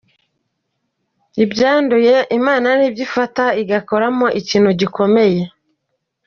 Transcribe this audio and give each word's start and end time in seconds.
byanduye 1.51 2.15
Imana 2.37 2.67
ni 2.79 2.89
byo 2.93 3.01
ifata 3.07 3.43
igakoramo 3.61 4.27
ikintu 4.39 4.69
gikomeye. 4.79 5.41